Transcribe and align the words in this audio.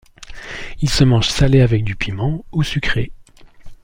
Il 0.79 0.89
se 0.89 1.03
mange 1.03 1.29
salé 1.29 1.61
avec 1.61 1.83
du 1.83 1.95
piment, 1.95 2.43
ou 2.53 2.63
sucré. 2.63 3.11